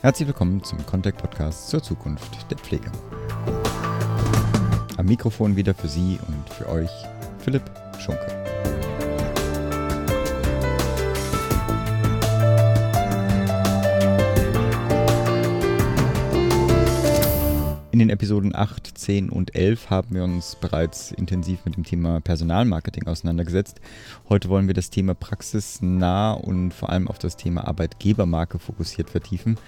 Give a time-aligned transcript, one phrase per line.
[0.00, 2.92] Herzlich willkommen zum Contact Podcast zur Zukunft der Pflege.
[4.96, 6.90] Am Mikrofon wieder für Sie und für euch
[7.40, 7.64] Philipp
[7.98, 8.37] Schunke.
[18.08, 23.06] Den Episoden 8, 10 und 11 haben wir uns bereits intensiv mit dem Thema Personalmarketing
[23.06, 23.82] auseinandergesetzt.
[24.30, 29.58] Heute wollen wir das Thema praxisnah und vor allem auf das Thema Arbeitgebermarke fokussiert vertiefen.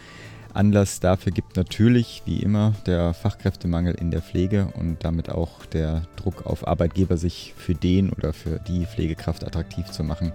[0.55, 6.03] Anlass dafür gibt natürlich, wie immer, der Fachkräftemangel in der Pflege und damit auch der
[6.17, 10.33] Druck auf Arbeitgeber, sich für den oder für die Pflegekraft attraktiv zu machen.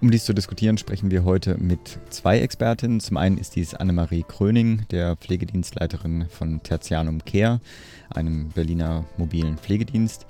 [0.00, 3.00] Um dies zu diskutieren, sprechen wir heute mit zwei Expertinnen.
[3.00, 7.60] Zum einen ist dies Annemarie Kröning, der Pflegedienstleiterin von Tertianum Care,
[8.16, 10.26] einem Berliner mobilen Pflegedienst.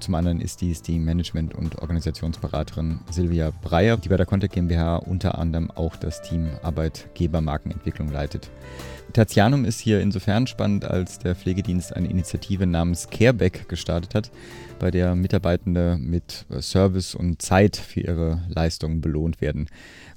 [0.00, 4.96] Zum anderen ist dies die Management- und Organisationsberaterin Silvia Breyer, die bei der Contact GmbH
[4.96, 8.50] unter anderem auch das Team Arbeitgebermarkenentwicklung leitet.
[9.12, 14.30] Tertianum ist hier insofern spannend, als der Pflegedienst eine Initiative namens Careback gestartet hat,
[14.78, 19.68] bei der Mitarbeitende mit Service und Zeit für ihre Leistungen belohnt werden.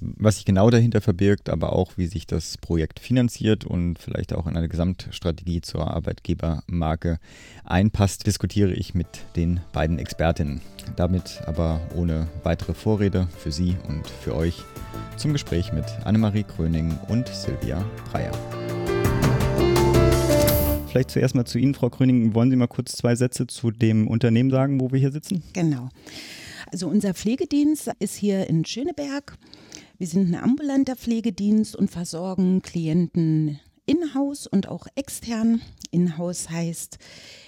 [0.02, 4.48] Was sich genau dahinter verbirgt, aber auch wie sich das Projekt finanziert und vielleicht auch
[4.48, 7.20] in eine Gesamtstrategie zur Arbeitgebermarke
[7.64, 10.62] einpasst, diskutiere ich mit den beiden Expertinnen.
[10.96, 14.64] Damit aber ohne weitere Vorrede für Sie und für euch
[15.18, 18.32] zum Gespräch mit Annemarie Kröning und Silvia Breyer.
[20.92, 22.36] Vielleicht zuerst mal zu Ihnen, Frau Kröning.
[22.36, 25.42] Wollen Sie mal kurz zwei Sätze zu dem Unternehmen sagen, wo wir hier sitzen?
[25.54, 25.88] Genau.
[26.70, 29.38] Also unser Pflegedienst ist hier in Schöneberg.
[29.98, 35.62] Wir sind ein ambulanter Pflegedienst und versorgen Klienten in-house und auch extern.
[35.92, 36.98] In-house heißt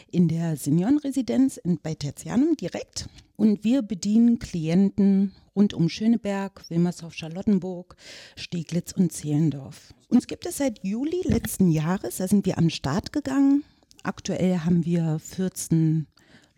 [0.09, 3.09] in der Seniorenresidenz bei Tertianum direkt.
[3.35, 7.97] Und wir bedienen Klienten rund um Schöneberg, Wilmersdorf, Charlottenburg,
[8.37, 9.93] Steglitz und Zehlendorf.
[10.13, 13.63] Uns gibt es seit Juli letzten Jahres, da sind wir am Start gegangen.
[14.03, 16.05] Aktuell haben wir 14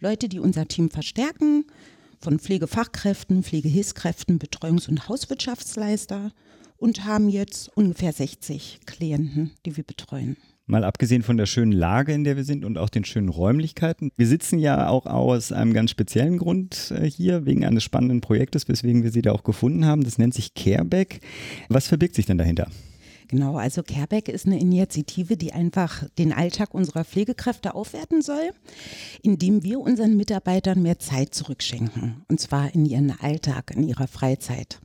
[0.01, 1.63] Leute, die unser Team verstärken,
[2.19, 6.33] von Pflegefachkräften, Pflegehilfskräften, Betreuungs- und Hauswirtschaftsleister
[6.75, 10.35] und haben jetzt ungefähr 60 Klienten, die wir betreuen.
[10.65, 14.11] Mal abgesehen von der schönen Lage, in der wir sind und auch den schönen Räumlichkeiten.
[14.17, 18.67] Wir sitzen ja auch aus einem ganz speziellen Grund äh, hier, wegen eines spannenden Projektes,
[18.67, 20.03] weswegen wir Sie da auch gefunden haben.
[20.03, 21.21] Das nennt sich Careback.
[21.69, 22.67] Was verbirgt sich denn dahinter?
[23.27, 28.51] Genau, also Careback ist eine Initiative, die einfach den Alltag unserer Pflegekräfte aufwerten soll,
[29.23, 32.23] indem wir unseren Mitarbeitern mehr Zeit zurückschenken.
[32.27, 34.79] Und zwar in ihren Alltag, in ihrer Freizeit.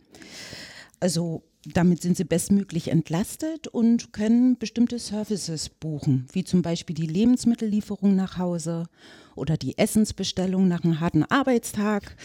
[1.00, 7.06] Also damit sind sie bestmöglich entlastet und können bestimmte Services buchen, wie zum Beispiel die
[7.06, 8.86] Lebensmittellieferung nach Hause
[9.34, 12.16] oder die Essensbestellung nach einem harten Arbeitstag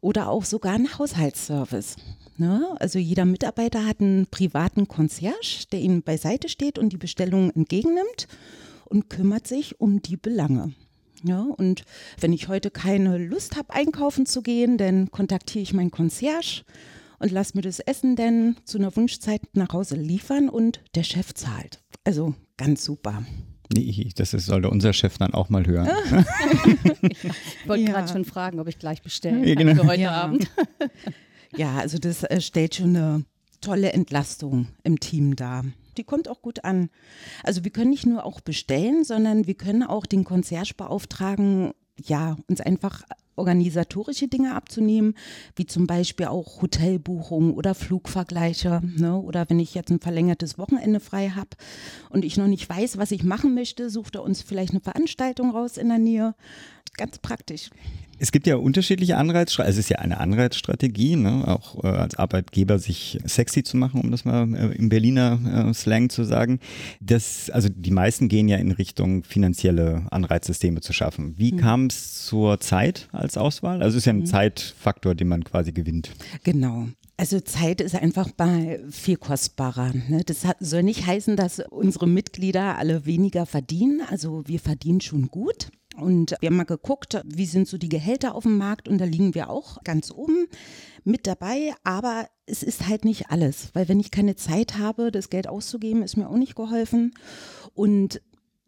[0.00, 1.96] oder auch sogar einen Haushaltsservice.
[2.36, 2.74] Ne?
[2.80, 8.28] Also jeder Mitarbeiter hat einen privaten Concierge, der ihnen beiseite steht und die Bestellung entgegennimmt
[8.86, 10.72] und kümmert sich um die Belange.
[11.22, 11.84] Ja, und
[12.20, 16.64] wenn ich heute keine Lust habe, einkaufen zu gehen, dann kontaktiere ich meinen Concierge
[17.18, 21.32] und lass mir das Essen dann zu einer Wunschzeit nach Hause liefern und der Chef
[21.32, 21.82] zahlt.
[22.04, 23.24] Also ganz super.
[23.72, 25.88] Nee, das sollte unser Chef dann auch mal hören.
[27.02, 27.92] ich wollte ja.
[27.92, 29.82] gerade schon fragen, ob ich gleich bestellen ja, genau.
[29.82, 30.10] für heute ja.
[30.10, 30.50] Abend.
[31.56, 33.24] ja, also das äh, stellt schon eine
[33.60, 35.64] tolle Entlastung im Team dar.
[35.96, 36.90] Die kommt auch gut an.
[37.42, 42.36] Also wir können nicht nur auch bestellen, sondern wir können auch den Concierge beauftragen, ja,
[42.48, 43.04] uns einfach
[43.36, 45.14] organisatorische Dinge abzunehmen,
[45.56, 48.80] wie zum Beispiel auch Hotelbuchungen oder Flugvergleiche.
[48.96, 49.18] Ne?
[49.18, 51.50] Oder wenn ich jetzt ein verlängertes Wochenende frei habe
[52.10, 55.50] und ich noch nicht weiß, was ich machen möchte, sucht er uns vielleicht eine Veranstaltung
[55.50, 56.34] raus in der Nähe.
[56.96, 57.70] Ganz praktisch.
[58.18, 61.48] Es gibt ja unterschiedliche Anreizstrategien, also es ist ja eine Anreizstrategie, ne?
[61.48, 65.74] auch äh, als Arbeitgeber sich sexy zu machen, um das mal äh, im Berliner äh,
[65.74, 66.60] Slang zu sagen.
[67.00, 71.34] Das, also die meisten gehen ja in Richtung finanzielle Anreizsysteme zu schaffen.
[71.36, 71.56] Wie mhm.
[71.56, 73.82] kam es zur Zeit als Auswahl?
[73.82, 74.26] Also es ist ja ein mhm.
[74.26, 76.10] Zeitfaktor, den man quasi gewinnt.
[76.44, 76.86] Genau.
[77.16, 79.92] Also Zeit ist einfach bei viel kostbarer.
[80.08, 80.22] Ne?
[80.26, 84.02] Das hat, soll nicht heißen, dass unsere Mitglieder alle weniger verdienen.
[84.10, 85.68] Also wir verdienen schon gut.
[85.96, 89.04] Und wir haben mal geguckt, wie sind so die Gehälter auf dem Markt und da
[89.04, 90.46] liegen wir auch ganz oben
[91.04, 91.72] mit dabei.
[91.84, 96.02] Aber es ist halt nicht alles, weil wenn ich keine Zeit habe, das Geld auszugeben,
[96.02, 97.14] ist mir auch nicht geholfen.
[97.74, 98.20] Und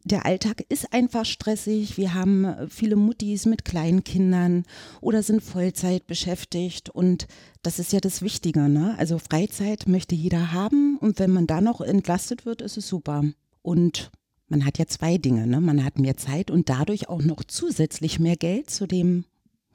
[0.07, 1.97] der Alltag ist einfach stressig.
[1.97, 4.63] Wir haben viele Muttis mit kleinen Kindern
[5.01, 6.91] oder sind Vollzeit beschäftigt.
[6.91, 7.27] Und
[7.63, 8.69] das ist ja das Wichtige.
[8.69, 8.95] Ne?
[8.99, 10.97] Also Freizeit möchte jeder haben.
[10.99, 13.25] Und wenn man da noch entlastet wird, ist es super.
[13.63, 14.13] Und
[14.49, 15.47] man hat ja zwei Dinge.
[15.47, 15.61] Ne?
[15.61, 19.25] Man hat mehr Zeit und dadurch auch noch zusätzlich mehr Geld zu dem.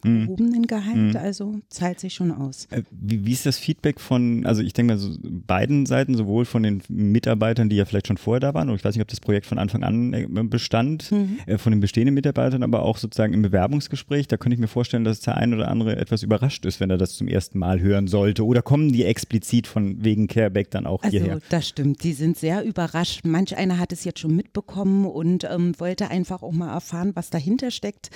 [0.01, 1.18] Gehobenen Gehalt, mhm.
[1.18, 2.68] also zahlt sich schon aus.
[2.71, 6.45] Äh, wie, wie, ist das Feedback von, also ich denke mal so beiden Seiten, sowohl
[6.45, 9.07] von den Mitarbeitern, die ja vielleicht schon vorher da waren, oder ich weiß nicht, ob
[9.07, 11.39] das Projekt von Anfang an äh, bestand, mhm.
[11.45, 15.03] äh, von den bestehenden Mitarbeitern, aber auch sozusagen im Bewerbungsgespräch, da könnte ich mir vorstellen,
[15.03, 18.07] dass der ein oder andere etwas überrascht ist, wenn er das zum ersten Mal hören
[18.07, 18.45] sollte.
[18.45, 21.39] Oder kommen die explizit von wegen Careback dann auch also, hierher?
[21.50, 23.21] Das stimmt, die sind sehr überrascht.
[23.25, 27.30] Manch einer hat es jetzt schon mitbekommen und ähm, wollte einfach auch mal erfahren, was
[27.30, 28.09] dahinter steckt.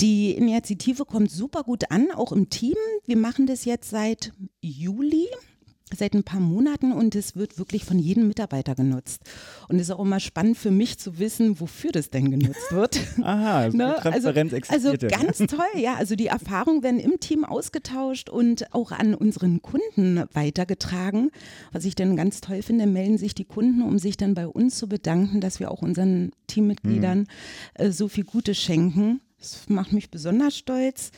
[0.00, 2.76] Die Initiative kommt super gut an, auch im Team.
[3.06, 5.28] Wir machen das jetzt seit Juli
[5.94, 9.22] seit ein paar Monaten und es wird wirklich von jedem Mitarbeiter genutzt.
[9.68, 12.98] Und es ist auch immer spannend für mich zu wissen, wofür das denn genutzt wird.
[13.22, 13.96] Aha, also ne?
[14.00, 15.94] Transparenz also, also ganz toll, ja.
[15.94, 21.30] Also die Erfahrungen werden im Team ausgetauscht und auch an unseren Kunden weitergetragen.
[21.72, 24.78] Was ich dann ganz toll finde, melden sich die Kunden, um sich dann bei uns
[24.78, 27.28] zu bedanken, dass wir auch unseren Teammitgliedern
[27.78, 27.92] mhm.
[27.92, 29.20] so viel Gutes schenken.
[29.38, 31.10] Das macht mich besonders stolz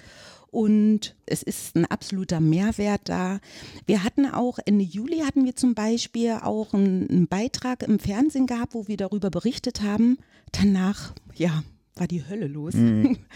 [0.50, 3.38] und es ist ein absoluter Mehrwert da.
[3.86, 8.46] Wir hatten auch Ende Juli hatten wir zum Beispiel auch einen, einen Beitrag im Fernsehen
[8.46, 10.18] gehabt, wo wir darüber berichtet haben.
[10.52, 11.62] Danach, ja,
[11.94, 12.74] war die Hölle los.
[12.74, 13.18] Mhm.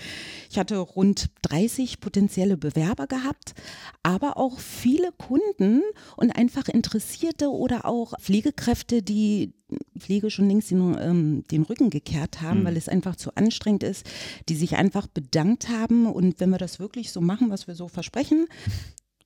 [0.51, 3.55] Ich hatte rund 30 potenzielle Bewerber gehabt,
[4.03, 5.81] aber auch viele Kunden
[6.19, 9.55] und einfach Interessierte oder auch Pflegekräfte, die
[9.99, 12.65] Pflege schon längst den, ähm, den Rücken gekehrt haben, mhm.
[12.65, 14.09] weil es einfach zu anstrengend ist,
[14.49, 16.07] die sich einfach bedankt haben.
[16.07, 18.47] Und wenn wir das wirklich so machen, was wir so versprechen,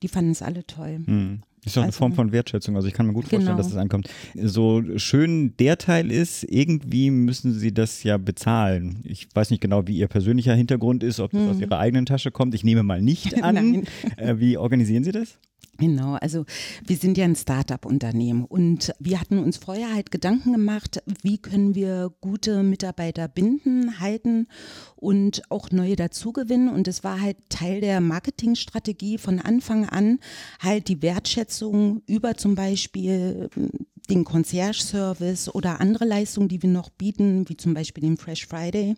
[0.01, 0.99] die fanden es alle toll.
[1.05, 1.41] Mhm.
[1.65, 2.75] Ist doch eine also, Form von Wertschätzung.
[2.75, 3.57] Also ich kann mir gut vorstellen, genau.
[3.57, 4.09] dass es das ankommt.
[4.35, 9.01] So schön der Teil ist, irgendwie müssen sie das ja bezahlen.
[9.03, 11.49] Ich weiß nicht genau, wie ihr persönlicher Hintergrund ist, ob das hm.
[11.49, 12.55] aus ihrer eigenen Tasche kommt.
[12.55, 13.83] Ich nehme mal nicht an.
[14.15, 15.39] äh, wie organisieren Sie das?
[15.77, 16.45] Genau, also
[16.85, 21.75] wir sind ja ein Start-up-Unternehmen und wir hatten uns vorher halt Gedanken gemacht, wie können
[21.75, 24.47] wir gute Mitarbeiter binden, halten
[24.95, 26.69] und auch neue dazugewinnen.
[26.69, 30.19] Und es war halt Teil der Marketingstrategie von Anfang an,
[30.59, 33.69] halt die Wertschätzung über zum Beispiel hm,
[34.09, 38.95] den Concierge-Service oder andere Leistungen, die wir noch bieten, wie zum Beispiel den Fresh Friday.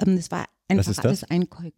[0.00, 0.46] Ähm, das war
[0.78, 1.72] einfach Was ist alles einkäufen.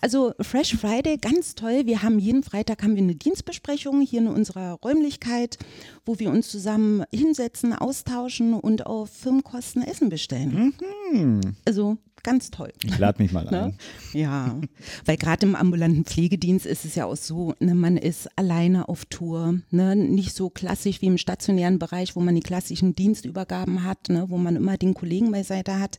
[0.00, 1.82] Also Fresh Friday, ganz toll.
[1.84, 5.58] Wir haben jeden Freitag haben wir eine Dienstbesprechung hier in unserer Räumlichkeit,
[6.04, 10.74] wo wir uns zusammen hinsetzen, austauschen und auf Firmenkosten Essen bestellen.
[11.12, 11.40] Mhm.
[11.64, 11.98] Also
[12.28, 12.72] ganz toll.
[12.84, 13.64] Ich lade mich mal ne?
[13.64, 13.78] ein.
[14.12, 14.60] Ja,
[15.06, 19.06] weil gerade im ambulanten Pflegedienst ist es ja auch so, ne, man ist alleine auf
[19.06, 24.10] Tour, ne, nicht so klassisch wie im stationären Bereich, wo man die klassischen Dienstübergaben hat,
[24.10, 25.98] ne, wo man immer den Kollegen beiseite hat.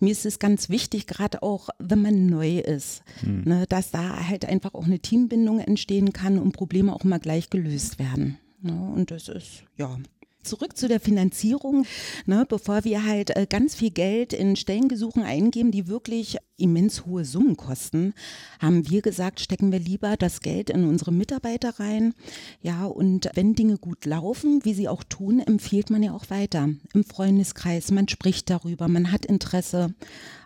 [0.00, 3.42] Mir ist es ganz wichtig, gerade auch, wenn man neu ist, hm.
[3.44, 7.48] ne, dass da halt einfach auch eine Teambindung entstehen kann und Probleme auch mal gleich
[7.48, 8.38] gelöst werden.
[8.60, 9.98] Ne, und das ist, ja,
[10.42, 11.86] Zurück zu der Finanzierung,
[12.26, 17.24] ne, bevor wir halt äh, ganz viel Geld in Stellengesuchen eingeben, die wirklich immens hohe
[17.24, 18.14] Summen kosten,
[18.60, 22.14] haben wir gesagt, stecken wir lieber das Geld in unsere Mitarbeiter rein.
[22.62, 26.68] Ja, und wenn Dinge gut laufen, wie sie auch tun, empfiehlt man ja auch weiter
[26.94, 27.90] im Freundeskreis.
[27.90, 29.94] Man spricht darüber, man hat Interesse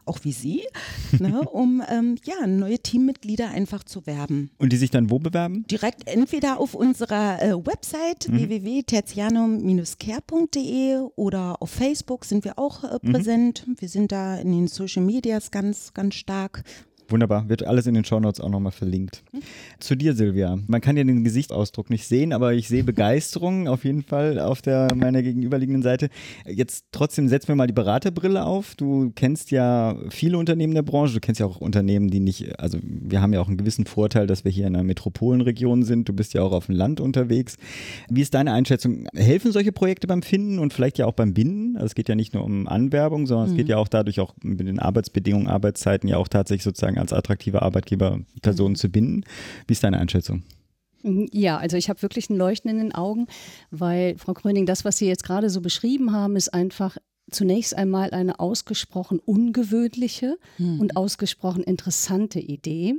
[0.06, 0.62] auch wie Sie,
[1.18, 4.50] ne, um ähm, ja, neue Teammitglieder einfach zu werben.
[4.58, 5.66] Und die sich dann wo bewerben?
[5.70, 8.36] Direkt entweder auf unserer äh, Website mhm.
[8.36, 13.12] www.tertianum-care.de oder auf Facebook sind wir auch äh, mhm.
[13.12, 13.66] präsent.
[13.66, 13.76] Mhm.
[13.78, 16.62] Wir sind da in den Social Medias ganz, ganz stark.
[17.08, 19.22] Wunderbar, wird alles in den Shownotes auch nochmal verlinkt.
[19.32, 19.40] Mhm.
[19.78, 20.58] Zu dir, Silvia.
[20.66, 24.62] Man kann ja den Gesichtsausdruck nicht sehen, aber ich sehe Begeisterung auf jeden Fall auf
[24.62, 26.08] der meiner gegenüberliegenden Seite.
[26.46, 28.74] Jetzt trotzdem setzen wir mal die Beraterbrille auf.
[28.74, 32.78] Du kennst ja viele Unternehmen der Branche, du kennst ja auch Unternehmen, die nicht, also
[32.82, 36.08] wir haben ja auch einen gewissen Vorteil, dass wir hier in einer Metropolenregion sind.
[36.08, 37.56] Du bist ja auch auf dem Land unterwegs.
[38.08, 39.06] Wie ist deine Einschätzung?
[39.14, 41.76] Helfen solche Projekte beim Finden und vielleicht ja auch beim Binden?
[41.76, 43.52] Also es geht ja nicht nur um Anwerbung, sondern mhm.
[43.52, 46.98] es geht ja auch dadurch auch mit den Arbeitsbedingungen, Arbeitszeiten ja auch tatsächlich sozusagen sozusagen
[46.98, 48.78] als attraktiver Arbeitgeber Personen mhm.
[48.78, 49.24] zu binden.
[49.66, 50.42] Wie ist deine Einschätzung?
[51.02, 53.26] Mhm, ja, also ich habe wirklich ein Leuchten in den Augen,
[53.70, 56.96] weil Frau Gröning, das, was Sie jetzt gerade so beschrieben haben, ist einfach
[57.30, 60.80] zunächst einmal eine ausgesprochen ungewöhnliche mhm.
[60.80, 62.96] und ausgesprochen interessante Idee.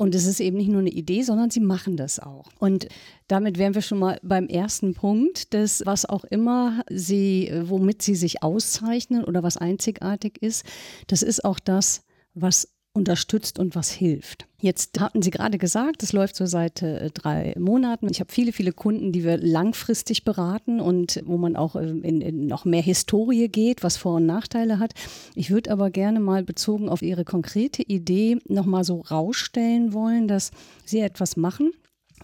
[0.00, 2.46] Und es ist eben nicht nur eine Idee, sondern sie machen das auch.
[2.60, 2.86] Und
[3.26, 8.14] damit wären wir schon mal beim ersten Punkt, dass was auch immer sie, womit sie
[8.14, 10.64] sich auszeichnen oder was einzigartig ist,
[11.08, 12.04] das ist auch das,
[12.34, 14.46] was unterstützt und was hilft.
[14.60, 18.08] Jetzt hatten Sie gerade gesagt, es läuft so seit äh, drei Monaten.
[18.10, 22.20] Ich habe viele, viele Kunden, die wir langfristig beraten und wo man auch äh, in,
[22.20, 24.94] in, noch mehr Historie geht, was Vor- und Nachteile hat.
[25.34, 30.50] Ich würde aber gerne mal bezogen auf Ihre konkrete Idee nochmal so rausstellen wollen, dass
[30.84, 31.70] Sie etwas machen,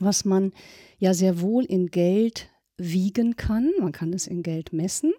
[0.01, 0.53] was man
[0.99, 3.71] ja sehr wohl in Geld wiegen kann.
[3.81, 5.13] Man kann es in Geld messen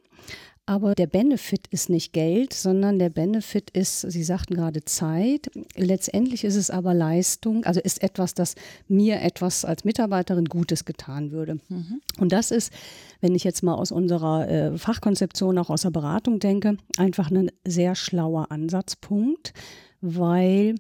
[0.68, 5.52] Aber der Benefit ist nicht Geld, sondern der Benefit ist, Sie sagten gerade Zeit.
[5.76, 8.56] Letztendlich ist es aber Leistung, also ist etwas, das
[8.88, 11.60] mir etwas als Mitarbeiterin Gutes getan würde.
[11.70, 12.02] Mhm.
[12.20, 12.74] Und das ist,
[13.22, 17.52] wenn ich jetzt mal aus unserer äh, Fachkonzeption, auch aus der Beratung denke, einfach ein
[17.64, 19.54] sehr schlauer Ansatzpunkt,
[20.02, 20.76] weil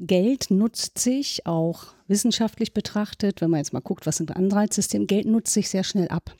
[0.00, 5.26] Geld nutzt sich auch wissenschaftlich betrachtet, wenn man jetzt mal guckt, was sind Anreizsystem, Geld
[5.26, 6.34] nutzt sich sehr schnell ab.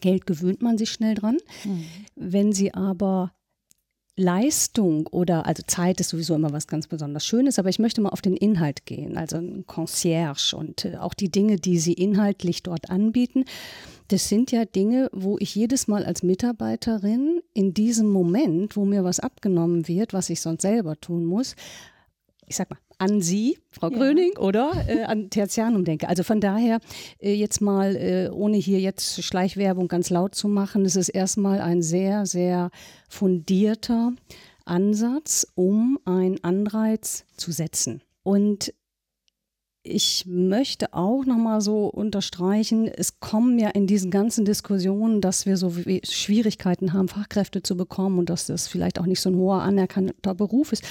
[0.00, 1.38] Geld gewöhnt man sich schnell dran.
[1.64, 1.84] Mhm.
[2.16, 3.32] Wenn Sie aber
[4.16, 8.10] Leistung oder, also Zeit ist sowieso immer was ganz besonders Schönes, aber ich möchte mal
[8.10, 12.62] auf den Inhalt gehen, also ein Concierge und äh, auch die Dinge, die Sie inhaltlich
[12.62, 13.44] dort anbieten.
[14.08, 19.04] Das sind ja Dinge, wo ich jedes Mal als Mitarbeiterin in diesem Moment, wo mir
[19.04, 21.54] was abgenommen wird, was ich sonst selber tun muss,
[22.46, 23.96] ich sag mal, an Sie, Frau ja.
[23.96, 26.08] Gröning, oder äh, an Tertianum denke.
[26.08, 26.80] Also von daher
[27.18, 31.60] äh, jetzt mal, äh, ohne hier jetzt Schleichwerbung ganz laut zu machen, es ist erstmal
[31.60, 32.70] ein sehr, sehr
[33.08, 34.12] fundierter
[34.66, 38.02] Ansatz, um einen Anreiz zu setzen.
[38.22, 38.74] Und
[39.82, 45.46] ich möchte auch noch mal so unterstreichen, es kommen ja in diesen ganzen Diskussionen, dass
[45.46, 45.72] wir so
[46.02, 50.34] Schwierigkeiten haben, Fachkräfte zu bekommen und dass das vielleicht auch nicht so ein hoher anerkannter
[50.34, 50.84] Beruf ist,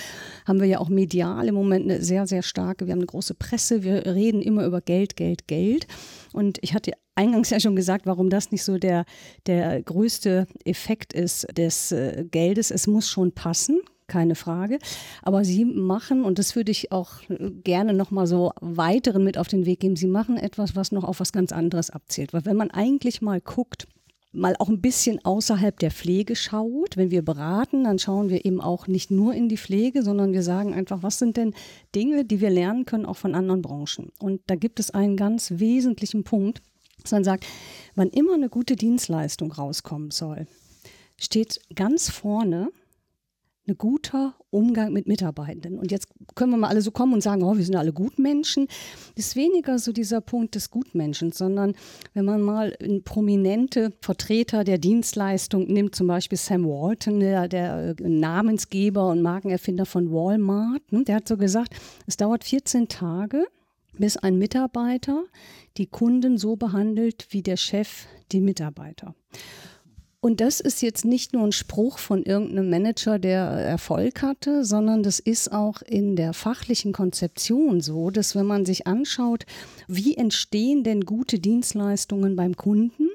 [0.48, 3.36] haben wir ja auch medial im Moment eine sehr, sehr starke, wir haben eine große
[3.36, 5.86] Presse, wir reden immer über Geld, Geld, Geld.
[6.34, 9.06] Und ich hatte eingangs ja schon gesagt, warum das nicht so der,
[9.46, 12.72] der größte Effekt ist des äh, Geldes.
[12.72, 14.80] Es muss schon passen, keine Frage.
[15.24, 17.14] Aber Sie machen, und das würde ich auch
[17.64, 21.22] gerne nochmal so weiteren mit auf den Weg geben, Sie machen etwas, was noch auf
[21.22, 22.34] was ganz anderes abzielt.
[22.34, 23.88] Weil wenn man eigentlich mal guckt,
[24.32, 26.98] mal auch ein bisschen außerhalb der Pflege schaut.
[26.98, 30.44] Wenn wir beraten, dann schauen wir eben auch nicht nur in die Pflege, sondern wir
[30.44, 31.54] sagen einfach, was sind denn
[31.96, 34.12] Dinge, die wir lernen können, auch von anderen Branchen.
[34.20, 36.62] Und da gibt es einen ganz wesentlichen Punkt,
[37.02, 37.46] dass man sagt,
[37.96, 40.48] wann immer eine gute Dienstleistung rauskommen soll,
[41.18, 42.70] steht ganz vorne
[43.70, 45.78] ein guter Umgang mit Mitarbeitenden.
[45.78, 48.68] Und jetzt können wir mal alle so kommen und sagen, oh, wir sind alle Gutmenschen.
[49.16, 51.76] Das ist weniger so dieser Punkt des Gutmenschen, sondern
[52.14, 58.10] wenn man mal prominente Vertreter der Dienstleistung nimmt, zum Beispiel Sam Walton, der, der äh,
[58.10, 61.74] Namensgeber und Markenerfinder von Walmart, ne, der hat so gesagt,
[62.08, 63.46] es dauert 14 Tage,
[63.98, 65.26] bis ein Mitarbeiter
[65.78, 69.14] die Kunden so behandelt, wie der Chef die Mitarbeiter.
[70.22, 75.02] Und das ist jetzt nicht nur ein Spruch von irgendeinem Manager, der Erfolg hatte, sondern
[75.02, 79.46] das ist auch in der fachlichen Konzeption so, dass wenn man sich anschaut,
[79.88, 83.08] wie entstehen denn gute Dienstleistungen beim Kunden,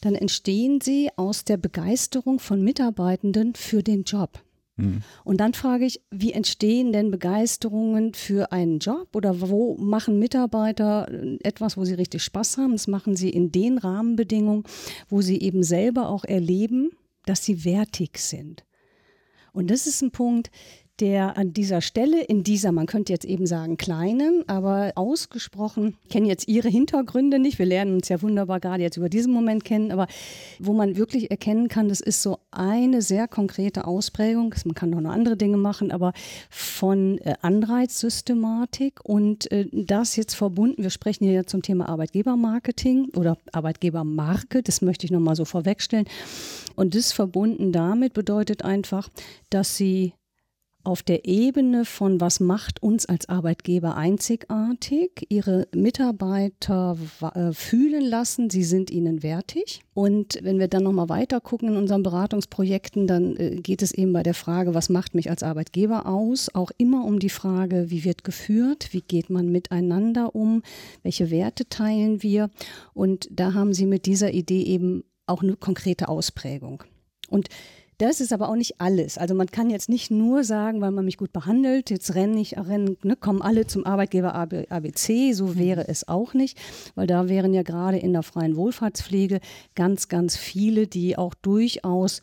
[0.00, 4.45] dann entstehen sie aus der Begeisterung von Mitarbeitenden für den Job.
[4.76, 5.02] Mhm.
[5.24, 11.08] Und dann frage ich, wie entstehen denn Begeisterungen für einen Job oder wo machen Mitarbeiter
[11.42, 12.72] etwas, wo sie richtig Spaß haben?
[12.72, 14.64] Das machen sie in den Rahmenbedingungen,
[15.08, 16.90] wo sie eben selber auch erleben,
[17.24, 18.64] dass sie wertig sind.
[19.52, 20.50] Und das ist ein Punkt,
[21.00, 26.10] der an dieser Stelle, in dieser, man könnte jetzt eben sagen, kleinen, aber ausgesprochen, ich
[26.10, 29.64] kenne jetzt Ihre Hintergründe nicht, wir lernen uns ja wunderbar gerade jetzt über diesen Moment
[29.64, 30.06] kennen, aber
[30.58, 35.06] wo man wirklich erkennen kann, das ist so eine sehr konkrete Ausprägung, man kann noch
[35.10, 36.12] andere Dinge machen, aber
[36.50, 43.10] von äh, Anreizsystematik und äh, das jetzt verbunden, wir sprechen hier ja zum Thema Arbeitgebermarketing
[43.16, 46.06] oder Arbeitgebermarke, das möchte ich nochmal so vorwegstellen.
[46.74, 49.08] Und das verbunden damit bedeutet einfach,
[49.50, 50.12] dass sie
[50.86, 56.96] auf der Ebene von was macht uns als Arbeitgeber einzigartig, ihre Mitarbeiter
[57.34, 59.80] äh, fühlen lassen, sie sind ihnen wertig.
[59.94, 64.12] Und wenn wir dann nochmal weiter gucken in unseren Beratungsprojekten, dann äh, geht es eben
[64.12, 68.04] bei der Frage, was macht mich als Arbeitgeber aus, auch immer um die Frage, wie
[68.04, 70.62] wird geführt, wie geht man miteinander um,
[71.02, 72.48] welche Werte teilen wir.
[72.94, 76.84] Und da haben Sie mit dieser Idee eben auch eine konkrete Ausprägung.
[77.28, 77.48] Und
[77.98, 79.16] das ist aber auch nicht alles.
[79.16, 82.56] Also man kann jetzt nicht nur sagen, weil man mich gut behandelt, jetzt renne ich,
[82.56, 85.58] rennen, ne, kommen alle zum Arbeitgeber ABC, so mhm.
[85.58, 86.58] wäre es auch nicht,
[86.94, 89.40] weil da wären ja gerade in der freien Wohlfahrtspflege
[89.74, 92.20] ganz, ganz viele, die auch durchaus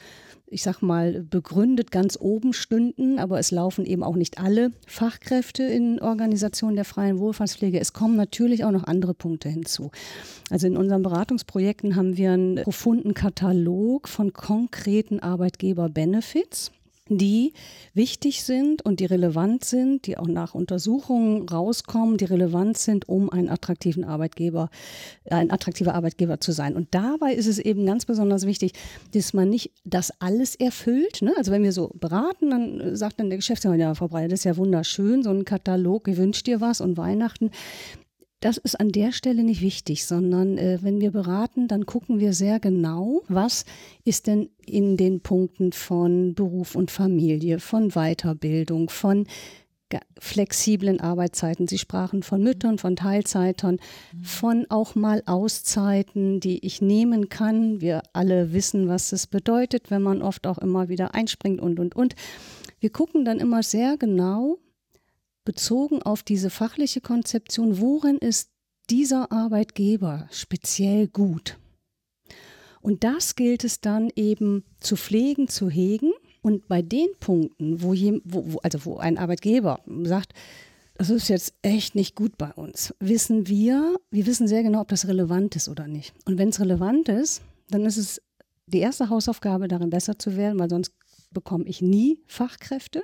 [0.53, 5.63] ich sag mal, begründet ganz oben stünden, aber es laufen eben auch nicht alle Fachkräfte
[5.63, 7.79] in Organisationen der freien Wohlfahrtspflege.
[7.79, 9.91] Es kommen natürlich auch noch andere Punkte hinzu.
[10.51, 16.71] Also in unseren Beratungsprojekten haben wir einen profunden Katalog von konkreten Arbeitgeber-Benefits
[17.09, 17.53] die
[17.93, 23.29] wichtig sind und die relevant sind, die auch nach Untersuchungen rauskommen, die relevant sind, um
[23.29, 24.69] einen attraktiven Arbeitgeber,
[25.29, 26.75] ein attraktiver Arbeitgeber zu sein.
[26.75, 28.73] Und dabei ist es eben ganz besonders wichtig,
[29.13, 31.21] dass man nicht das alles erfüllt.
[31.21, 31.33] Ne?
[31.37, 34.45] Also wenn wir so beraten, dann sagt dann der Geschäftsführer, ja, Frau Breyer, das ist
[34.45, 37.51] ja wunderschön, so ein Katalog, gewünscht dir was und Weihnachten
[38.43, 42.33] das ist an der Stelle nicht wichtig, sondern äh, wenn wir beraten, dann gucken wir
[42.33, 43.63] sehr genau, was
[44.03, 49.27] ist denn in den Punkten von Beruf und Familie, von Weiterbildung, von
[50.19, 51.67] flexiblen Arbeitszeiten.
[51.67, 53.79] Sie sprachen von Müttern, von Teilzeitern,
[54.23, 57.79] von auch mal Auszeiten, die ich nehmen kann.
[57.79, 61.95] Wir alle wissen, was es bedeutet, wenn man oft auch immer wieder einspringt und, und,
[61.95, 62.15] und.
[62.79, 64.57] Wir gucken dann immer sehr genau,
[65.45, 68.49] bezogen auf diese fachliche Konzeption, worin ist
[68.89, 71.57] dieser Arbeitgeber speziell gut?
[72.81, 76.11] Und das gilt es dann eben zu pflegen, zu hegen.
[76.41, 80.33] Und bei den Punkten, wo, je, wo, also wo ein Arbeitgeber sagt,
[80.95, 84.89] das ist jetzt echt nicht gut bei uns, wissen wir, wir wissen sehr genau, ob
[84.89, 86.13] das relevant ist oder nicht.
[86.25, 88.21] Und wenn es relevant ist, dann ist es
[88.67, 90.91] die erste Hausaufgabe, darin besser zu werden, weil sonst
[91.31, 93.03] bekomme ich nie Fachkräfte.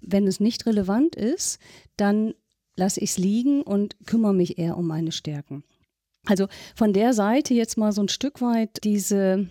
[0.00, 1.58] Wenn es nicht relevant ist,
[1.96, 2.34] dann
[2.76, 5.64] lasse ich es liegen und kümmere mich eher um meine Stärken.
[6.26, 9.48] Also von der Seite jetzt mal so ein Stück weit diese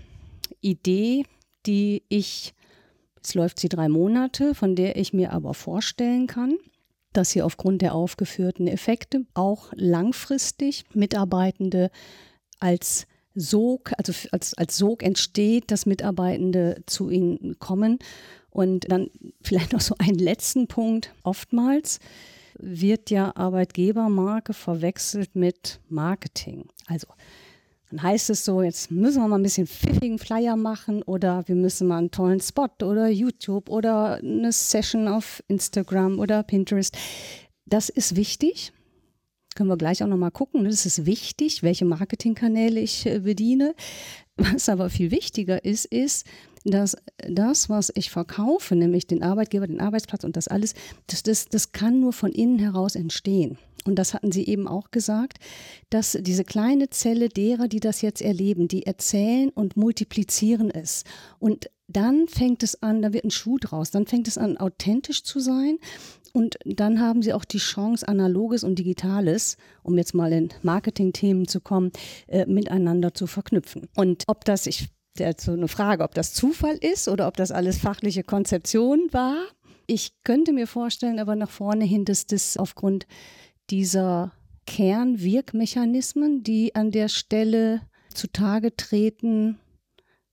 [0.62, 1.26] Idee,
[1.66, 2.54] die ich,
[3.16, 6.58] jetzt läuft sie drei Monate, von der ich mir aber vorstellen kann,
[7.14, 11.90] dass sie aufgrund der aufgeführten Effekte auch langfristig Mitarbeitende
[12.60, 13.08] als
[13.40, 18.00] Sog, also als, als Sog entsteht, dass Mitarbeitende zu ihnen kommen.
[18.50, 19.10] Und dann
[19.42, 21.14] vielleicht noch so einen letzten Punkt.
[21.24, 22.00] Oftmals
[22.60, 26.66] wird ja Arbeitgebermarke verwechselt mit Marketing.
[26.88, 27.08] Also
[27.90, 31.56] dann heißt es so, jetzt müssen wir mal ein bisschen pfiffigen Flyer machen oder wir
[31.56, 36.98] müssen mal einen tollen Spot oder YouTube oder eine Session auf Instagram oder Pinterest.
[37.66, 38.74] Das ist wichtig.
[39.58, 40.66] Können wir gleich auch nochmal gucken.
[40.66, 43.74] Das ist wichtig, welche Marketingkanäle ich äh, bediene.
[44.36, 46.28] Was aber viel wichtiger ist, ist,
[46.64, 46.96] dass
[47.28, 50.76] das, was ich verkaufe, nämlich den Arbeitgeber, den Arbeitsplatz und das alles,
[51.08, 53.58] das, das, das kann nur von innen heraus entstehen.
[53.84, 55.40] Und das hatten Sie eben auch gesagt,
[55.90, 61.04] dass diese kleine Zelle derer, die das jetzt erleben, die erzählen und multiplizieren es.
[61.40, 65.24] Und dann fängt es an, da wird ein Schuh draus, dann fängt es an, authentisch
[65.24, 65.80] zu sein.
[66.34, 71.48] Und dann haben sie auch die Chance, analoges und digitales, um jetzt mal in Marketing-Themen
[71.48, 71.92] zu kommen,
[72.28, 73.88] äh, miteinander zu verknüpfen.
[73.96, 74.90] Und ob das, ich
[75.40, 79.36] so eine Frage, ob das Zufall ist oder ob das alles fachliche Konzeption war.
[79.88, 83.08] Ich könnte mir vorstellen, aber nach vorne hin, dass das aufgrund
[83.70, 84.32] dieser
[84.68, 87.82] Kernwirkmechanismen, die an der Stelle
[88.14, 89.58] zutage treten,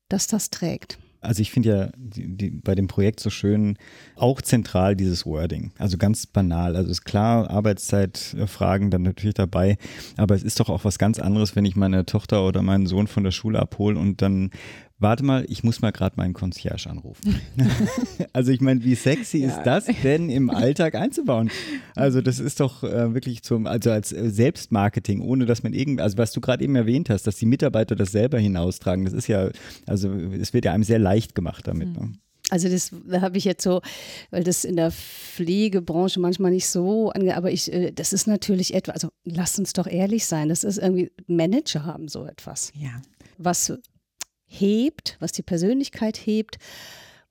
[0.08, 0.98] dass das trägt.
[1.24, 3.76] Also ich finde ja die, die, bei dem Projekt so schön
[4.16, 5.72] auch zentral dieses Wording.
[5.78, 6.76] Also ganz banal.
[6.76, 9.76] Also ist klar, Arbeitszeitfragen dann natürlich dabei,
[10.16, 13.06] aber es ist doch auch was ganz anderes, wenn ich meine Tochter oder meinen Sohn
[13.06, 14.50] von der Schule abhole und dann
[15.04, 17.38] warte mal, ich muss mal gerade meinen Concierge anrufen.
[18.32, 19.48] also ich meine, wie sexy ja.
[19.48, 21.50] ist das denn im Alltag einzubauen?
[21.94, 26.02] Also das ist doch äh, wirklich zum, also als äh, Selbstmarketing, ohne dass man irgendwie,
[26.02, 29.28] also was du gerade eben erwähnt hast, dass die Mitarbeiter das selber hinaustragen, das ist
[29.28, 29.50] ja,
[29.86, 31.88] also es wird ja einem sehr leicht gemacht damit.
[31.88, 31.94] Mhm.
[31.94, 32.12] Ne?
[32.48, 33.82] Also das habe ich jetzt so,
[34.30, 38.72] weil das in der Pflegebranche manchmal nicht so angeht, aber ich, äh, das ist natürlich
[38.72, 42.72] etwas, also lasst uns doch ehrlich sein, das ist irgendwie, Manager haben so etwas.
[42.74, 43.02] Ja.
[43.36, 43.72] Was
[44.58, 46.58] hebt, was die Persönlichkeit hebt.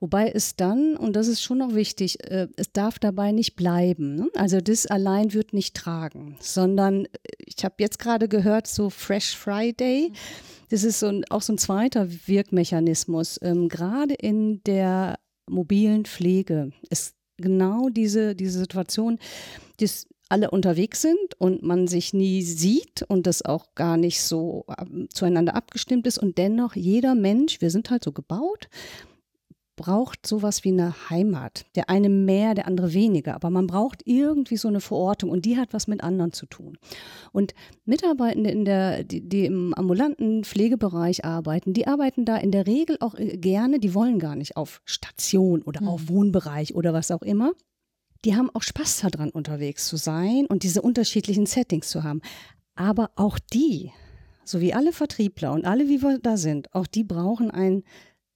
[0.00, 4.16] Wobei es dann, und das ist schon noch wichtig, äh, es darf dabei nicht bleiben.
[4.16, 4.28] Ne?
[4.34, 7.08] Also das allein wird nicht tragen, sondern äh,
[7.38, 10.12] ich habe jetzt gerade gehört, so Fresh Friday,
[10.68, 13.38] das ist so ein, auch so ein zweiter Wirkmechanismus.
[13.42, 19.18] Ähm, gerade in der mobilen Pflege ist genau diese, diese Situation,
[19.78, 24.64] das alle unterwegs sind und man sich nie sieht und das auch gar nicht so
[24.66, 28.68] äh, zueinander abgestimmt ist und dennoch jeder Mensch, wir sind halt so gebaut,
[29.76, 31.66] braucht sowas wie eine Heimat.
[31.76, 35.56] Der eine mehr, der andere weniger, aber man braucht irgendwie so eine Verortung und die
[35.56, 36.78] hat was mit anderen zu tun.
[37.30, 42.66] Und Mitarbeitende in der, die, die im ambulanten Pflegebereich arbeiten, die arbeiten da in der
[42.66, 45.88] Regel auch äh, gerne, die wollen gar nicht auf Station oder mhm.
[45.88, 47.52] auf Wohnbereich oder was auch immer
[48.24, 52.20] die haben auch Spaß daran, unterwegs zu sein und diese unterschiedlichen Settings zu haben.
[52.74, 53.92] Aber auch die,
[54.44, 57.84] so wie alle Vertriebler und alle, wie wir da sind, auch die brauchen ein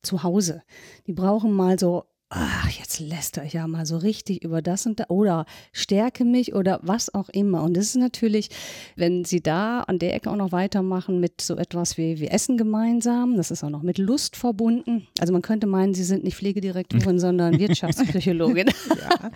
[0.03, 0.62] Zuhause.
[1.07, 5.01] Die brauchen mal so ach, jetzt lässt euch ja mal so richtig über das und
[5.01, 7.62] da oder stärke mich oder was auch immer.
[7.62, 8.51] Und das ist natürlich,
[8.97, 12.59] wenn Sie da an der Ecke auch noch weitermachen mit so etwas wie wir essen
[12.59, 15.07] gemeinsam, das ist auch noch mit Lust verbunden.
[15.19, 18.69] Also man könnte meinen, Sie sind nicht Pflegedirektorin, sondern Wirtschaftspsychologin.
[18.88, 19.31] ja.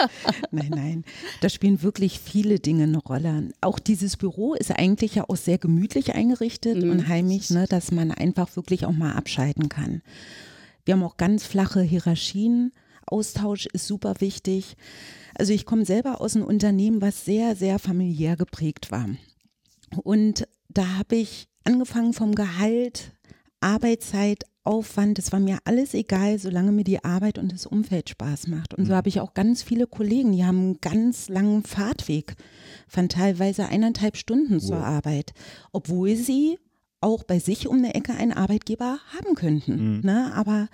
[0.50, 1.04] Nein, nein,
[1.40, 3.48] da spielen wirklich viele Dinge eine Rolle.
[3.62, 6.90] Auch dieses Büro ist eigentlich ja auch sehr gemütlich eingerichtet mhm.
[6.90, 10.02] und heimisch, ne, dass man einfach wirklich auch mal abschalten kann.
[10.84, 12.72] Wir haben auch ganz flache Hierarchien.
[13.06, 14.76] Austausch ist super wichtig.
[15.34, 19.08] Also ich komme selber aus einem Unternehmen, was sehr, sehr familiär geprägt war.
[20.02, 23.12] Und da habe ich angefangen vom Gehalt,
[23.60, 28.46] Arbeitszeit, Aufwand, das war mir alles egal, solange mir die Arbeit und das Umfeld Spaß
[28.46, 28.74] macht.
[28.74, 28.96] Und so mhm.
[28.96, 32.36] habe ich auch ganz viele Kollegen, die haben einen ganz langen Fahrtweg
[32.86, 34.62] von teilweise eineinhalb Stunden wow.
[34.62, 35.32] zur Arbeit,
[35.72, 36.58] obwohl sie
[37.00, 39.96] auch bei sich um eine Ecke einen Arbeitgeber haben könnten.
[39.96, 40.00] Mhm.
[40.04, 40.32] Ne?
[40.34, 40.68] Aber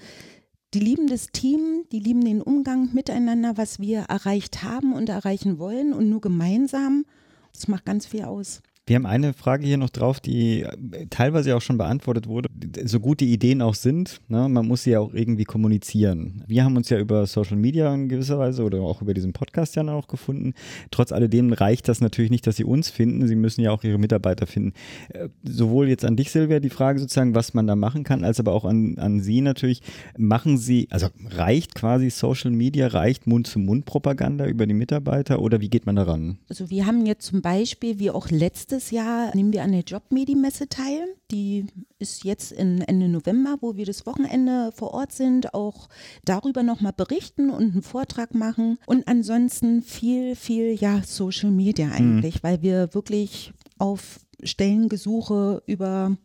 [0.75, 5.59] die lieben das Team, die lieben den Umgang miteinander, was wir erreicht haben und erreichen
[5.59, 7.05] wollen und nur gemeinsam.
[7.53, 8.63] Das macht ganz viel aus.
[8.89, 12.49] Wir haben eine Frage hier noch drauf, die äh, teilweise auch schon beantwortet wurde.
[12.85, 16.43] So gut die Ideen auch sind, ne, man muss sie ja auch irgendwie kommunizieren.
[16.47, 19.77] Wir haben uns ja über Social Media in gewisser Weise oder auch über diesen Podcast
[19.77, 20.55] ja auch gefunden.
[20.91, 23.27] Trotz alledem reicht das natürlich nicht, dass sie uns finden.
[23.27, 24.73] Sie müssen ja auch ihre Mitarbeiter finden.
[25.11, 28.41] Äh, sowohl jetzt an dich, Silvia, die Frage sozusagen, was man da machen kann, als
[28.41, 29.83] aber auch an, an Sie natürlich.
[30.17, 35.85] Machen Sie, also reicht quasi Social Media, reicht Mund-zu-Mund-Propaganda über die Mitarbeiter oder wie geht
[35.85, 36.39] man daran?
[36.49, 39.81] Also wir haben jetzt zum Beispiel, wie auch letztes nächstes Jahr nehmen wir an der
[39.81, 41.09] Jobmedi-Messe teil.
[41.33, 41.67] Die
[41.99, 45.89] ist jetzt in Ende November, wo wir das Wochenende vor Ort sind, auch
[46.25, 48.79] darüber nochmal berichten und einen Vortrag machen.
[48.87, 51.93] Und ansonsten viel, viel, ja, Social Media mhm.
[51.93, 52.41] eigentlich, mhm.
[52.43, 56.17] weil wir wirklich auf Stellengesuche über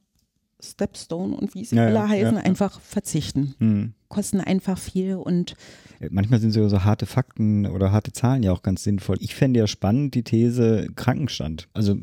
[0.60, 2.46] Stepstone und wie sie ja, alle heißen, ja, ja.
[2.46, 3.56] einfach verzichten.
[3.58, 3.94] Mhm.
[4.10, 5.56] Kosten einfach viel und
[6.00, 9.18] äh, manchmal sind so, so harte Fakten oder harte Zahlen ja auch ganz sinnvoll.
[9.20, 11.68] Ich fände ja spannend die These Krankenstand.
[11.74, 11.98] Also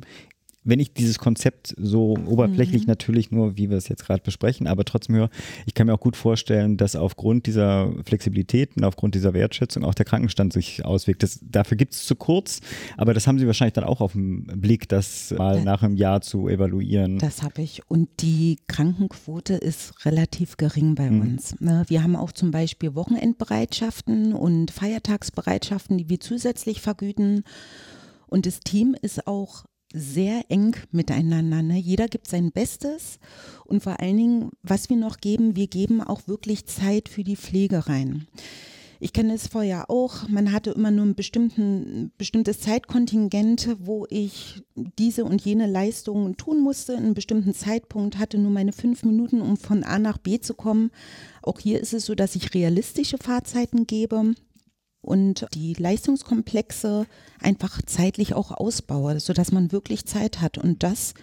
[0.62, 2.88] wenn ich dieses Konzept so oberflächlich mhm.
[2.88, 5.30] natürlich nur, wie wir es jetzt gerade besprechen, aber trotzdem höre,
[5.64, 9.94] ich kann mir auch gut vorstellen, dass aufgrund dieser Flexibilität und aufgrund dieser Wertschätzung auch
[9.94, 11.22] der Krankenstand sich auswirkt.
[11.22, 12.60] Das, dafür gibt es zu kurz,
[12.98, 15.64] aber das haben Sie wahrscheinlich dann auch auf dem Blick, das mal ja.
[15.64, 17.18] nach einem Jahr zu evaluieren.
[17.18, 17.82] Das habe ich.
[17.88, 21.22] Und die Krankenquote ist relativ gering bei mhm.
[21.22, 21.58] uns.
[21.60, 21.84] Ne?
[21.88, 27.44] Wir haben auch zum Beispiel Wochenendbereitschaften und Feiertagsbereitschaften, die wir zusätzlich vergüten.
[28.26, 31.62] Und das Team ist auch sehr eng miteinander.
[31.62, 31.78] Ne?
[31.78, 33.18] Jeder gibt sein Bestes
[33.64, 37.36] und vor allen Dingen, was wir noch geben, wir geben auch wirklich Zeit für die
[37.36, 38.26] Pflege rein.
[39.02, 45.24] Ich kenne es vorher auch, man hatte immer nur ein bestimmtes Zeitkontingent, wo ich diese
[45.24, 46.92] und jene Leistungen tun musste.
[46.92, 50.52] In einem bestimmten Zeitpunkt hatte nur meine fünf Minuten, um von A nach B zu
[50.52, 50.90] kommen.
[51.42, 54.34] Auch hier ist es so, dass ich realistische Fahrzeiten gebe
[55.02, 57.06] und die Leistungskomplexe
[57.40, 60.58] einfach zeitlich auch ausbaue, sodass man wirklich Zeit hat.
[60.58, 61.14] Und das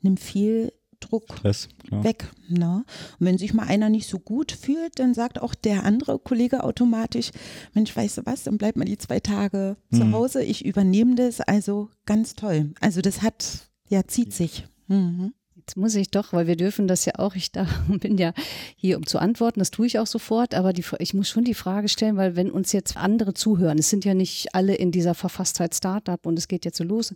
[0.00, 2.30] nimmt viel Druck Stress, weg.
[2.48, 2.84] Ne?
[3.18, 6.64] Und wenn sich mal einer nicht so gut fühlt, dann sagt auch der andere Kollege
[6.64, 7.30] automatisch,
[7.74, 9.96] Mensch, weißt du was, dann bleibt mal die zwei Tage mhm.
[9.96, 11.40] zu Hause, ich übernehme das.
[11.40, 12.72] Also ganz toll.
[12.80, 14.66] Also das hat, ja, zieht sich.
[14.88, 15.34] Mhm.
[15.66, 18.34] Jetzt muss ich doch, weil wir dürfen das ja auch, ich da bin ja
[18.76, 21.54] hier, um zu antworten, das tue ich auch sofort, aber die, ich muss schon die
[21.54, 25.14] Frage stellen, weil wenn uns jetzt andere zuhören, es sind ja nicht alle in dieser
[25.14, 27.14] Verfasstheit Startup und es geht jetzt so los,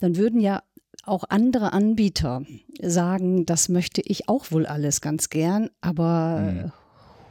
[0.00, 0.64] dann würden ja
[1.04, 2.42] auch andere Anbieter
[2.82, 6.72] sagen, das möchte ich auch wohl alles ganz gern, aber mhm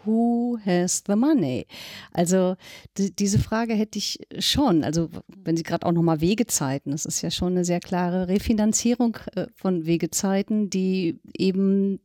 [0.05, 1.67] who has the money?
[2.11, 2.55] Also
[2.97, 4.83] die, diese Frage hätte ich schon.
[4.83, 9.17] Also wenn Sie gerade auch nochmal Wegezeiten, das ist ja schon eine sehr klare Refinanzierung
[9.35, 11.99] äh, von Wegezeiten, die eben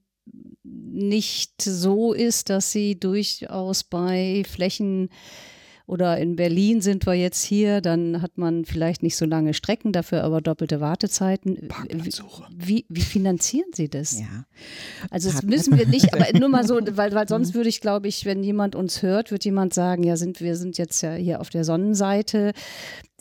[0.63, 5.11] nicht so ist, dass sie durchaus bei Flächen
[5.87, 9.93] oder in Berlin sind wir jetzt hier, dann hat man vielleicht nicht so lange Strecken,
[9.93, 11.69] dafür aber doppelte Wartezeiten.
[12.57, 14.21] Wie, wie finanzieren Sie das?
[14.21, 14.45] Ja.
[15.11, 18.09] Also das müssen wir nicht, aber nur mal so, weil, weil sonst würde ich, glaube
[18.09, 21.41] ich, wenn jemand uns hört, wird jemand sagen, ja, sind, wir sind jetzt ja hier
[21.41, 22.53] auf der Sonnenseite.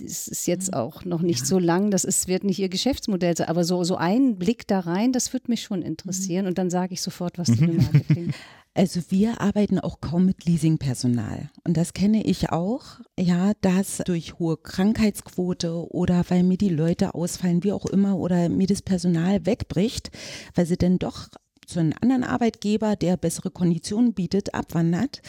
[0.03, 1.45] Es ist jetzt auch noch nicht ja.
[1.45, 4.79] so lang, das ist, wird nicht Ihr Geschäftsmodell sein, aber so, so ein Blick da
[4.79, 8.33] rein, das würde mich schon interessieren und dann sage ich sofort was zu dem Marketing.
[8.79, 11.49] Also wir arbeiten auch kaum mit Leasingpersonal.
[11.65, 17.13] Und das kenne ich auch, ja, dass durch hohe Krankheitsquote oder weil mir die Leute
[17.13, 20.11] ausfallen, wie auch immer, oder mir das Personal wegbricht,
[20.55, 21.27] weil sie denn doch
[21.67, 25.23] zu einem anderen Arbeitgeber, der bessere Konditionen bietet, abwandert,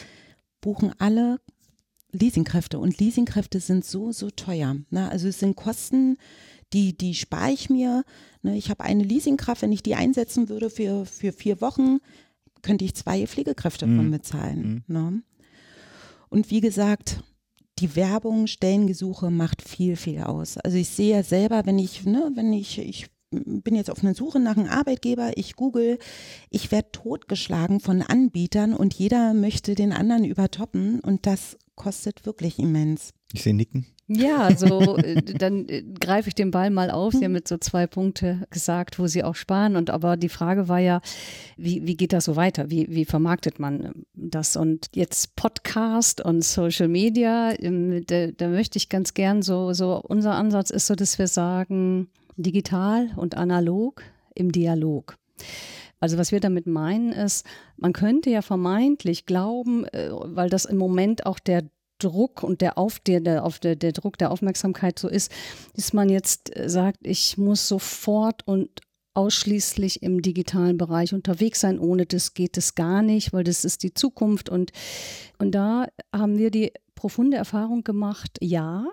[0.61, 1.41] buchen alle
[2.13, 2.79] Leasingkräfte.
[2.79, 4.77] Und Leasingkräfte sind so, so teuer.
[4.91, 5.11] Ne?
[5.11, 6.19] Also es sind Kosten,
[6.73, 8.05] die, die spare ich mir.
[8.43, 8.57] Ne?
[8.57, 11.99] Ich habe eine Leasingkraft, wenn ich die einsetzen würde für, für vier Wochen,
[12.62, 13.96] könnte ich zwei Pflegekräfte mhm.
[13.96, 14.85] von bezahlen.
[14.87, 14.94] Mhm.
[14.94, 15.23] Ne?
[16.29, 17.23] Und wie gesagt,
[17.79, 20.59] die Werbung, Stellengesuche macht viel, viel aus.
[20.59, 24.14] Also ich sehe ja selber, wenn ich, ne, wenn ich, ich bin jetzt auf einer
[24.14, 25.99] Suche nach einem Arbeitgeber, ich google,
[26.51, 32.59] ich werde totgeschlagen von Anbietern und jeder möchte den anderen übertoppen und das kostet wirklich
[32.59, 33.12] immens.
[33.33, 33.87] Ich sehe Nicken.
[34.12, 37.12] Ja, so äh, dann äh, greife ich den Ball mal auf.
[37.12, 39.77] Sie haben mit so zwei Punkte gesagt, wo Sie auch sparen.
[39.77, 41.01] Und aber die Frage war ja,
[41.57, 42.70] wie, wie geht das so weiter?
[42.70, 44.57] Wie, wie vermarktet man das?
[44.57, 50.03] Und jetzt Podcast und Social Media, ähm, da, da möchte ich ganz gern so, so
[50.03, 54.03] unser Ansatz ist so, dass wir sagen, digital und analog
[54.35, 55.18] im Dialog.
[56.01, 57.46] Also was wir damit meinen ist,
[57.77, 61.62] man könnte ja vermeintlich glauben, äh, weil das im Moment auch der
[62.01, 65.31] Druck und der, auf, der, der, auf der, der Druck der Aufmerksamkeit so ist,
[65.77, 68.81] dass man jetzt äh, sagt, ich muss sofort und
[69.15, 71.79] ausschließlich im digitalen Bereich unterwegs sein.
[71.79, 74.49] Ohne das geht es gar nicht, weil das ist die Zukunft.
[74.49, 74.71] Und,
[75.39, 78.87] und da haben wir die profunde Erfahrung gemacht, ja,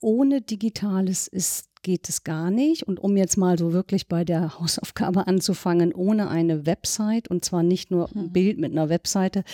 [0.00, 2.82] ohne Digitales ist geht es gar nicht.
[2.82, 7.62] Und um jetzt mal so wirklich bei der Hausaufgabe anzufangen, ohne eine Website und zwar
[7.62, 8.32] nicht nur ein hm.
[8.32, 9.44] Bild mit einer Webseite,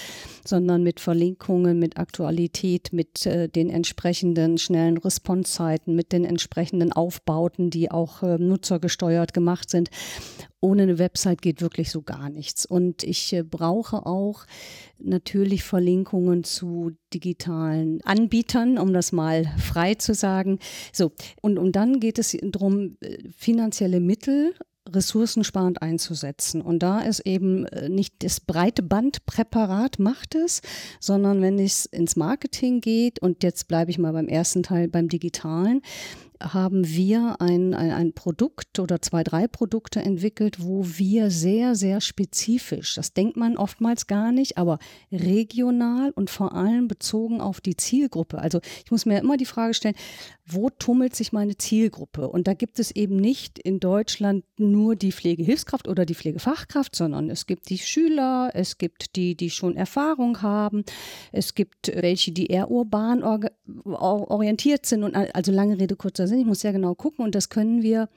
[0.42, 7.68] sondern mit Verlinkungen, mit Aktualität, mit äh, den entsprechenden schnellen Responsezeiten, mit den entsprechenden Aufbauten,
[7.68, 9.90] die auch äh, nutzergesteuert gemacht sind
[10.62, 12.64] ohne eine Website geht wirklich so gar nichts.
[12.64, 14.47] Und ich äh, brauche auch
[15.01, 20.61] natürlich Verlinkungen zu digitalen Anbietern, um das mal frei zu sagen.
[20.92, 24.55] So, und, und dann geht es darum, äh, finanzielle Mittel
[24.89, 26.61] ressourcensparend einzusetzen.
[26.61, 30.61] Und da ist eben äh, nicht das breite Bandpräparat macht es,
[31.01, 35.09] sondern wenn es ins Marketing geht, und jetzt bleibe ich mal beim ersten Teil, beim
[35.09, 35.83] digitalen,
[36.42, 42.00] haben wir ein, ein, ein, Produkt oder zwei, drei Produkte entwickelt, wo wir sehr, sehr
[42.00, 44.78] spezifisch, das denkt man oftmals gar nicht, aber
[45.11, 48.38] regional und vor allem bezogen auf die Zielgruppe.
[48.38, 49.94] Also ich muss mir immer die Frage stellen,
[50.44, 52.28] wo tummelt sich meine Zielgruppe?
[52.28, 57.31] Und da gibt es eben nicht in Deutschland nur die Pflegehilfskraft oder die Pflegefachkraft, sondern
[57.31, 60.85] es gibt die Schüler, es gibt die, die schon Erfahrung haben,
[61.31, 63.22] es gibt welche, die eher urban
[63.85, 66.40] orientiert sind und also lange Rede, kurzer Sinn.
[66.40, 68.09] Ich muss sehr genau gucken und das können wir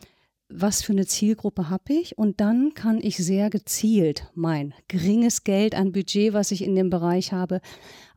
[0.47, 5.73] was für eine Zielgruppe habe ich und dann kann ich sehr gezielt mein geringes Geld
[5.73, 7.62] an Budget, was ich in dem Bereich habe,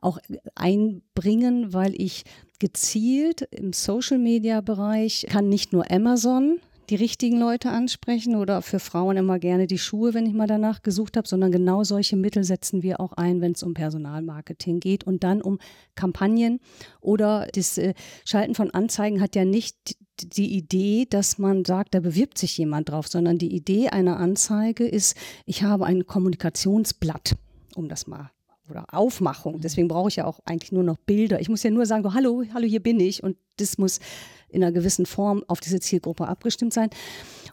[0.00, 0.18] auch
[0.54, 2.24] einbringen, weil ich
[2.58, 9.38] gezielt im Social-Media-Bereich kann nicht nur Amazon die richtigen Leute ansprechen oder für Frauen immer
[9.38, 13.01] gerne die Schuhe, wenn ich mal danach gesucht habe, sondern genau solche Mittel setzen wir
[13.01, 15.59] auch ein, wenn es um Personalmarketing geht und dann um
[15.94, 16.61] Kampagnen
[17.01, 22.01] oder das äh, Schalten von Anzeigen hat ja nicht die Idee, dass man sagt, da
[22.01, 27.37] bewirbt sich jemand drauf, sondern die Idee einer Anzeige ist, ich habe ein Kommunikationsblatt,
[27.77, 28.31] um das mal
[28.70, 29.57] oder Aufmachung.
[29.57, 29.61] Mhm.
[29.61, 31.40] Deswegen brauche ich ja auch eigentlich nur noch Bilder.
[31.40, 33.22] Ich muss ja nur sagen, so, hallo, hallo, hier bin ich.
[33.22, 34.01] Und das muss
[34.48, 36.90] in einer gewissen Form auf diese Zielgruppe abgestimmt sein.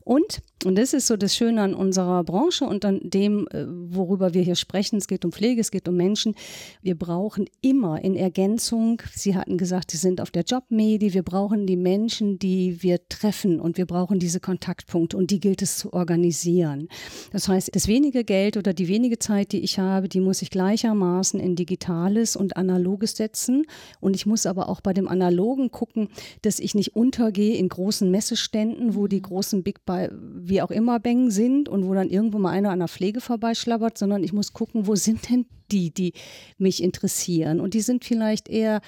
[0.04, 4.34] Und, und das ist so das Schöne an unserer Branche und an dem, äh, worüber
[4.34, 6.36] wir hier sprechen, es geht um Pflege, es geht um Menschen,
[6.82, 11.68] wir brauchen immer in Ergänzung, Sie hatten gesagt, Sie sind auf der Jobmedi, wir brauchen
[11.68, 15.94] die Menschen, die wir treffen und wir brauchen diese Kontaktpunkte und die gilt es zu
[15.94, 16.88] organisieren.
[17.32, 20.50] Das heißt, das wenige Geld oder die wenige Zeit, die ich habe, die muss ich
[20.50, 23.66] gleichermaßen in Digitales und Analoges setzen.
[24.00, 26.10] Und ich muss aber auch bei dem Analogen gucken,
[26.42, 30.10] dass ich nicht untergehe in großen Messeständen, wo die großen Big Buy
[30.56, 33.98] wie auch immer Bängen sind und wo dann irgendwo mal einer an der Pflege vorbeischlabbert,
[33.98, 36.14] sondern ich muss gucken, wo sind denn die, die
[36.58, 37.60] mich interessieren.
[37.60, 38.80] Und die sind vielleicht eher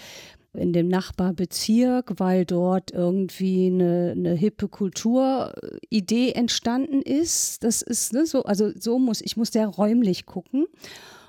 [0.54, 7.66] in dem Nachbarbezirk, weil dort irgendwie eine, eine hippe Kulturidee entstanden ist.
[7.66, 10.68] Das ist ne, so, also so muss ich muss sehr räumlich gucken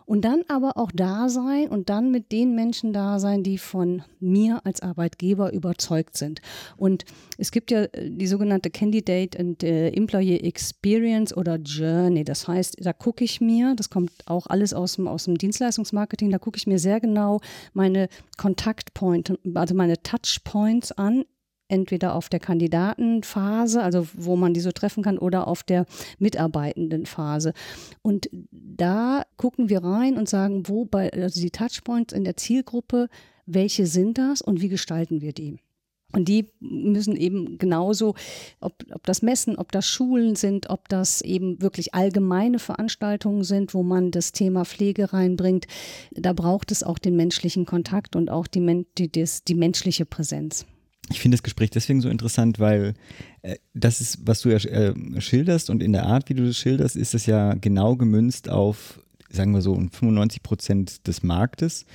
[0.08, 4.02] und dann aber auch da sein und dann mit den Menschen da sein, die von
[4.20, 6.40] mir als Arbeitgeber überzeugt sind.
[6.78, 7.04] Und
[7.36, 12.24] es gibt ja äh, die sogenannte Candidate and äh, Employee Experience oder Journey.
[12.24, 16.30] Das heißt, da gucke ich mir, das kommt auch alles aus dem, aus dem Dienstleistungsmarketing,
[16.30, 17.40] da gucke ich mir sehr genau
[17.74, 21.24] meine Kontaktpoints, also meine Touchpoints an
[21.68, 25.86] entweder auf der Kandidatenphase, also wo man die so treffen kann, oder auf der
[26.18, 27.52] Mitarbeitendenphase.
[28.02, 33.08] Und da gucken wir rein und sagen, wo bei also die Touchpoints in der Zielgruppe,
[33.46, 35.58] welche sind das und wie gestalten wir die?
[36.12, 38.14] Und die müssen eben genauso,
[38.60, 43.74] ob, ob das Messen, ob das Schulen sind, ob das eben wirklich allgemeine Veranstaltungen sind,
[43.74, 45.66] wo man das Thema Pflege reinbringt,
[46.12, 50.64] da braucht es auch den menschlichen Kontakt und auch die, die, das, die menschliche Präsenz
[51.10, 52.94] ich finde das Gespräch deswegen so interessant, weil
[53.42, 56.96] äh, das ist, was du äh, schilderst und in der Art, wie du das schilderst,
[56.96, 61.86] ist es ja genau gemünzt auf, sagen wir so, 95 Prozent des Marktes,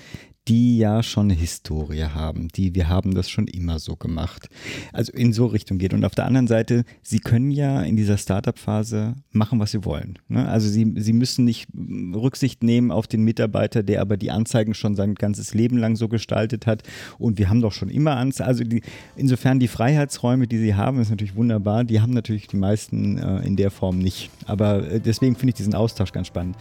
[0.47, 4.49] die ja schon eine Historie haben, die wir haben das schon immer so gemacht.
[4.91, 5.93] Also in so Richtung geht.
[5.93, 10.19] Und auf der anderen Seite, sie können ja in dieser Startup-Phase machen, was sie wollen.
[10.27, 10.47] Ne?
[10.47, 11.69] Also sie, sie müssen nicht
[12.13, 16.09] Rücksicht nehmen auf den Mitarbeiter, der aber die Anzeigen schon sein ganzes Leben lang so
[16.09, 16.83] gestaltet hat.
[17.17, 18.49] Und wir haben doch schon immer Anzeigen.
[18.49, 18.81] Also die,
[19.15, 21.85] insofern die Freiheitsräume, die sie haben, ist natürlich wunderbar.
[21.85, 24.29] Die haben natürlich die meisten äh, in der Form nicht.
[24.45, 26.57] Aber äh, deswegen finde ich diesen Austausch ganz spannend.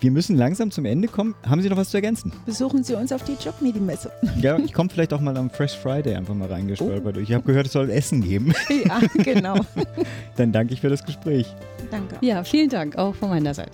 [0.00, 1.34] Wir müssen langsam zum Ende kommen.
[1.46, 2.32] Haben Sie noch was zu ergänzen?
[2.46, 4.10] Besuchen Sie uns auf die Jobmedi-Messe.
[4.40, 7.18] Ja, ich komme vielleicht auch mal am Fresh Friday einfach mal reingestolpert.
[7.18, 7.20] Oh.
[7.20, 8.54] Ich habe gehört, es soll Essen geben.
[8.86, 9.56] Ja, genau.
[10.36, 11.54] Dann danke ich für das Gespräch.
[11.90, 12.16] Danke.
[12.22, 13.72] Ja, vielen Dank auch von meiner Seite.